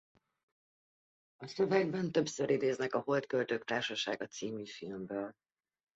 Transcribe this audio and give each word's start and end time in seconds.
A 1.37 1.47
szövegben 1.47 2.11
többször 2.11 2.49
idéznek 2.49 2.93
a 2.93 2.99
Holt 2.99 3.25
költők 3.25 3.63
társasága 3.65 4.27
c. 4.27 4.39
filmből. 4.71 5.33